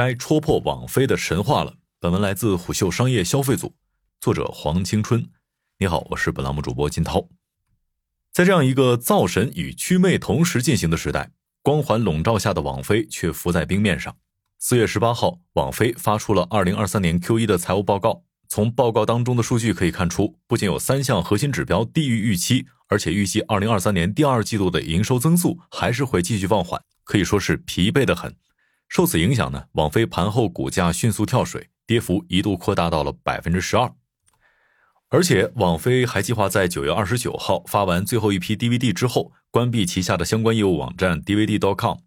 [0.00, 1.74] 该戳破网飞的神话了。
[2.00, 3.74] 本文来自虎嗅商业消费组，
[4.18, 5.28] 作者黄青春。
[5.78, 7.28] 你好，我是本栏目主播金涛。
[8.32, 14.16] 在这样一个造神与祛魅同时进行的时代，光环笼罩下的网飞却浮在冰面上。
[14.58, 18.22] 四月十八号，网飞发出了二零二三年 Q 一的财务报告。
[18.48, 28.34] 从报告当中的数据可以看出，不仅有三项核心指标低于预期，而且预计二零二三年第二季度的营收增速还是会继续放缓，可以说是疲惫的很。
[28.90, 33.94] 受此影响呢，网飞盘后股价迅速跳水，跌幅一度扩大到了百分之十二。
[35.10, 41.98] 而且，网飞还计划在九月二十九号发完最后一批 DVD 之后，关闭旗下的相关业务网站 DVD.com。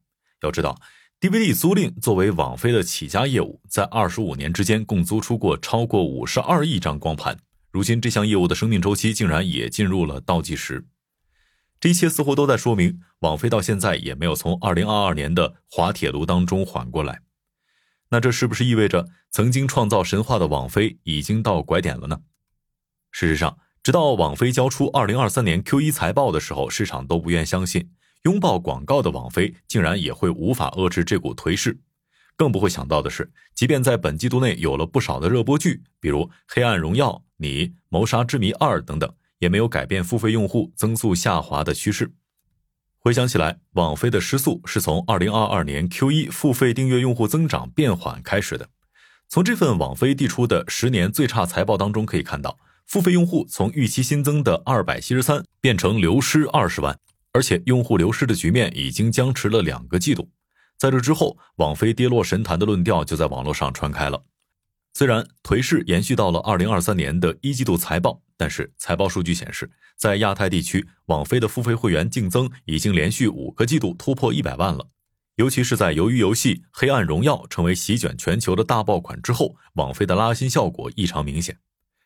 [0.41, 0.77] 要知道
[1.21, 7.37] ，DVD 租赁作为网飞的起家业务，在二十五年之间共租出过超过五十二亿张光盘。
[7.71, 10.85] 如今，这项业务的生命周期竟然也进入了倒计时。
[11.83, 17.19] 这一切似乎都在说明，网飞到现在也没有从二零二二年的滑铁卢当中缓过来。
[18.07, 22.21] 那这是不是意味着曾经创造神话的网飞已经到拐点了呢？
[23.11, 31.81] 事实上，直到网飞交出二零二三年 Q 一财报的时候，市场都不愿相信，拥抱广告的网飞竟然也会无法遏制这股颓势。
[32.37, 42.13] 更不会想到的是，即便在本季度内有了不少的热播剧，比如《黑暗荣耀》、《你》、《谋杀之谜二》等等，也没有改变付费用户增速下滑的趋势。
[42.97, 48.69] 回想起来，网飞的失速是从二零二二年 Q 一付费订阅用户增长变缓开始的。
[49.27, 52.57] 从这份网飞递出的十年最差财报当中可以看到。
[52.85, 56.97] 付费用户从预期新增的二百七十三变成流失二十万，
[57.33, 60.29] 而且用户流失的局面已经僵持了两个季度。
[60.77, 64.23] 在这之后，网飞跌落神坛的论调就在网络上传开了。
[64.95, 74.89] 虽然颓势延续到了二零二三年的一季度财报，但是财报数据显示，在亚太地区，网飞的付费会员净增已经连续五个季度突破一百万了。
[75.37, 81.57] 尤其是在《鱿鱼游戏：黑暗荣耀》成为席卷全球的大爆款之后，网飞的拉新效果异常明显。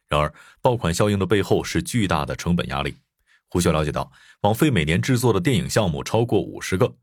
[0.08, 2.96] 然而，爆款效应的背后是巨大的成本压力。
[3.50, 6.96] 胡秀了解到，网飞每年制作的电影项目超过五十个，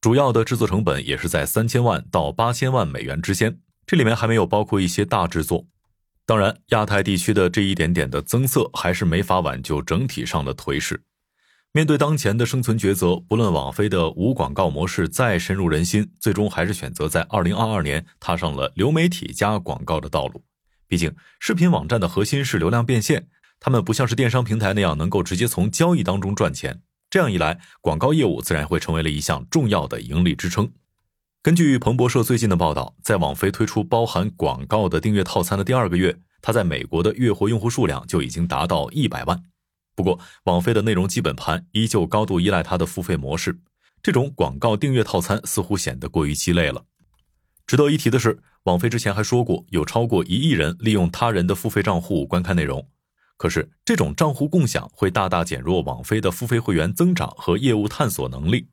[0.00, 3.58] 主要的制作成本也是在三千万到八千万美元之间。
[3.92, 5.66] 这里面还没有包括一些大制作。
[6.24, 11.02] 当然，亚太地区的这一点点的增色还是没法挽救整体上的颓势。
[11.72, 20.42] 面对当前的生存抉择，不论网飞的无广告模式再深入人心，最终还是选择在二零二二年踏上了流媒体加广告的道路。
[20.88, 23.28] 毕竟，视频网站的核心是流量变现，
[23.60, 26.80] 他们不像是电商平台那样能够直接从交易当中赚钱。
[27.10, 30.72] 这样一来，广告业务自然会成为了一项重要的盈利支撑。
[31.44, 39.42] 根据彭博社最近的报道，在网飞推出包含广告的订阅套餐的第二个月，它在美国的月活用户数量就已经达到一百万。
[39.96, 43.58] 不过，网飞的内容基本盘依旧高度依赖它的付费模式，
[44.00, 46.84] 这种广告订阅套餐似乎显得过于鸡肋了。
[47.66, 48.38] 值得一提的是。
[48.62, 52.88] 网飞之前还说过，有超过一亿人利用他人的付费账户观看内容。
[53.36, 58.68] 可是，这种账户共享会大大减弱网飞的付费会员增长和业务探索能力。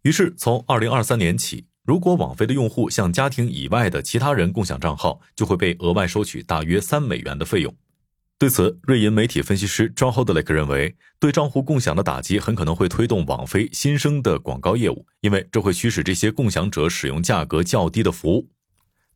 [0.00, 7.74] 于是，从二零二三年起，如果网飞的用户向家庭以外的其他人共享账号，就会被额外收取大约三美元的费用。
[8.38, 18.48] 对此，瑞银媒体分析师 John Holdlake 认为，对账户共享的打击很可能会推动网飞新生的广告业务，因为这会驱使这些共享者使用价格较低的服务。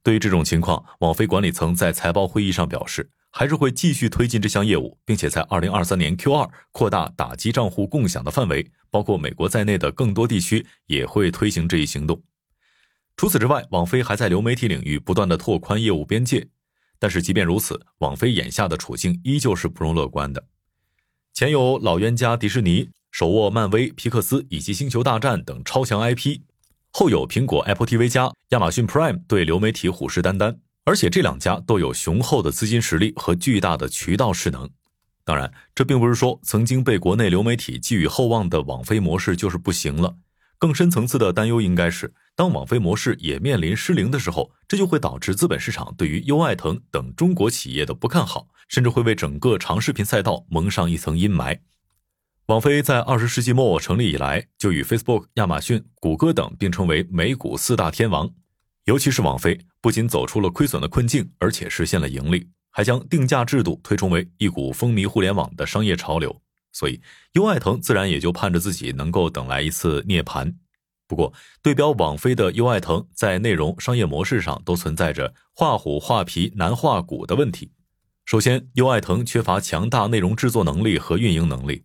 [0.02, 12.22] 对于这种情况，网飞管理层在财报会议上表示，还是会继续推进这项业务，并且在二零二三年 Q 二扩大打击账户共享的范围，包括美国在内的更多地区也会推行这一行动。
[13.18, 16.46] 除此之外，网飞还在流媒体领域不断的拓宽业务边界。
[17.00, 20.44] 但是即便如此，网飞眼下的处境依旧是不容乐观的。
[21.34, 26.42] 前有老冤家迪士尼手握漫威、皮克斯以及星球大战等超强 IP。
[26.92, 34.70] 后有苹果 Apple TV 加、亚马逊 Prime 对流媒体虎视眈眈，而且这两家都有雄厚的资金实力和巨大的渠道势能。
[35.24, 40.16] 当然，这并不是说曾经被国内流媒体寄予厚望的网飞模式就是不行了。
[40.58, 51.58] 更深层次的担忧应该是，当网飞模式也面临失灵的时候，这就会导致资本市场对于优爱腾等中国企业的不看好，甚至会为整个长视频赛道蒙上一层阴霾。
[52.46, 58.28] 网飞在二十世纪末成立以来，就与 Facebook、亚马逊、谷歌等并称为美股四大天王。
[58.86, 66.40] 尤其是网飞，不仅走出了亏损的困境，而且实现了盈利，还将定价制度推崇为一股风靡互联网的商业潮流。
[66.72, 67.00] 所以，
[67.32, 70.54] 优爱腾自然也就盼着自己能够等来一次涅槃。
[71.06, 71.32] 不过，
[71.62, 77.72] 对标网飞的优爱腾，在内容商业模式上都存在着画虎画皮难画骨的问题。
[78.26, 81.84] 首先，优爱腾缺乏强大内容制作能力和运营能力。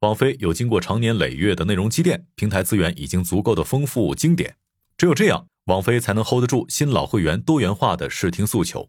[0.00, 4.56] 网飞有经过长年累月的内容积淀，平台资源已经足够的丰富经典。
[4.96, 8.88] 只有这样，网飞才能 hold 得住新老会员多元化的视听诉求。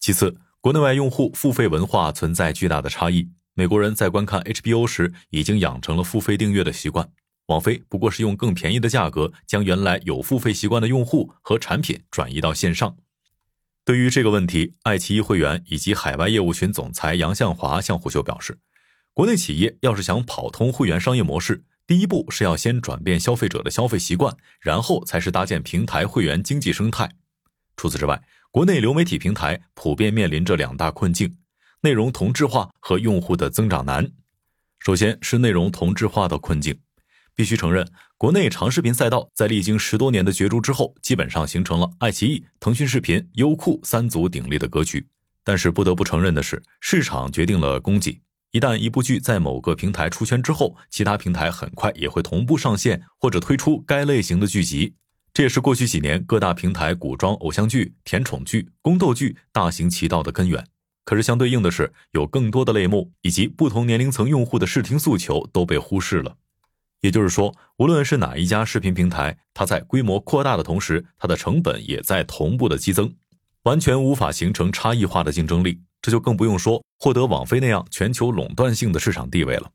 [0.00, 3.30] 其次，国内外用户付费文化存在巨大的差异。
[3.54, 7.10] 美国人在观看 HBO 时已经养成了付费订阅的习惯，
[7.46, 12.96] 网飞不过是用更便宜的价格将原来有付费习惯的用户和产品转移到线上。
[13.84, 18.58] 对于这个问题，爱奇艺会员以及海外业务群总裁杨向华向虎嗅表示，
[19.12, 27.10] 国内企业要是想跑通会员商业模式，第一步是要先转变消费者的消费习惯，然后才是搭建平台会员经济生态。
[27.76, 31.36] 除此之外，国内流媒体平台普遍面临着两大困境。
[31.84, 34.08] 内容同质化和用户的增长难，
[34.78, 36.78] 首先是内容同质化的困境。
[37.34, 37.84] 必须承认，
[38.16, 45.04] 国内长视频赛道在历经十多年的角逐之后，基本上形成了爱奇艺、腾讯视频、优酷三足鼎立的格局。
[45.42, 48.22] 但是不得不承认的是，市场决定了供给。
[48.52, 54.94] 一旦一部剧在某个平台出圈之后，其他平台很快也会同步上线或者推出该类型的剧集。
[55.34, 60.64] 这也是过去几年各大平台古装偶像剧、甜宠剧、宫斗剧大行其道的根源。
[61.04, 66.36] 可是相对应的是，有更多的类目以及不同年龄层用户的视听诉求都被忽视了。
[67.00, 73.12] 也就是说，无论是哪一家视频平台，它在规模扩大的同时，它的成本也在同步的激增，
[73.64, 75.80] 完全无法形成差异化的竞争力。
[76.00, 79.70] 这就更不用说获得网飞那样全球垄断性的市场地位了。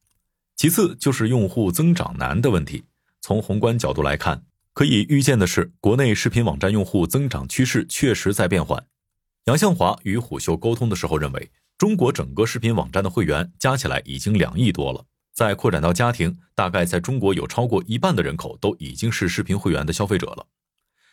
[0.55, 2.85] 其次就是用户增长难的问题。
[3.19, 4.43] 从宏观角度来看，
[4.73, 8.85] 可以预见的是，国内视频网站用户增长趋势确实在变缓。
[9.47, 20.47] 杨向华与虎嗅沟通的时候认为，中国整个视频网站的会员加起来已经两亿多了，再扩展到家庭，大概在中国有超过一半的人口都已经是视频会员的消费者了。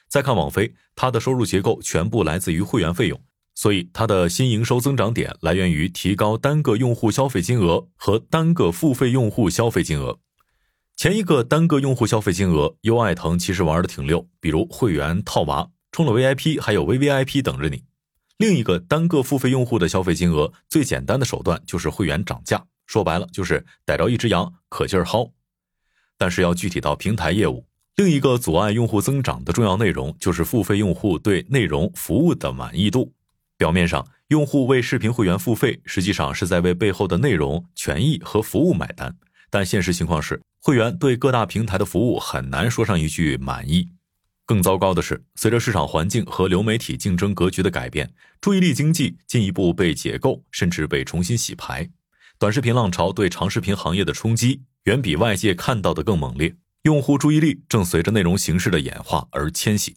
[0.09, 3.21] 再看网飞，它的收入结构全部来自于会员费用，
[3.55, 10.19] 所以它的新营收增长点来源于提高单个用户消费金额和单个付费用户消费金额。
[10.97, 17.85] 前一个单个用户消费金额，优爱腾其实玩的挺溜，比如会员套娃，充了 VIP 还有 VVIP 等着你。
[18.44, 25.31] 另一个单个付费用户的消费金额，最简单的手段就是会员涨价，说白了就是逮着一只羊可劲儿薅。
[26.19, 27.64] 但是要具体到平台业务，
[27.96, 33.14] 另一个阻碍用户增长的重要内容就是付费用户对内容服务的满意度。
[33.56, 39.17] 表面上，用户为视频会员付费，实际上是在为背后的内容、权益和服务买单。
[39.49, 43.88] 但现实情况是，会员对各大平台的服务很难说上一句满意。
[44.46, 51.88] 更糟糕的是，随着市场环境和流媒体竞争格局的改变，注意力经济进一步被解构，甚至被重新洗牌。
[52.38, 59.96] 短视频浪潮对长视频行业的冲击远比外界看到的更猛烈，用户注意力正随着内容形式的演化而迁徙。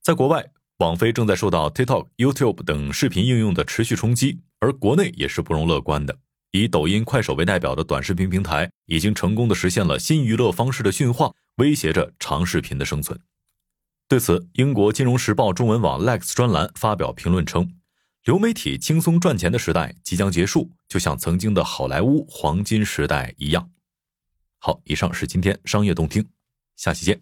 [0.00, 0.44] 在国外，
[0.78, 6.16] 网飞正在受到 TikTok、YouTube 等视频应用的持续冲击，而国内也是不容乐观的。
[6.52, 13.18] 以抖音、快手为代表的短视频平台已经成功的实现了新娱乐方式的驯化，威胁着长视频的生存。
[14.08, 17.74] 对此，英国《金融时报》中文网 Lex 专栏发表评论称
[18.22, 23.68] ：“流媒体轻松赚钱的时代即将结束，就像曾经的好莱坞黄金时代一样。”
[24.58, 26.24] 好，以上是今天商业动听，
[26.76, 27.20] 下期见。